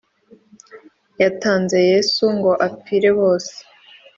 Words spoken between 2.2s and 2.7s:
ngo